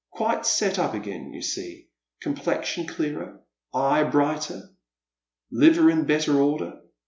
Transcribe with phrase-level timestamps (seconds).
[0.09, 1.87] "Quite set up again, you see,
[2.21, 3.39] complexion clearer,
[3.71, 4.63] eye brighter,
[5.51, 6.79] liver in better order.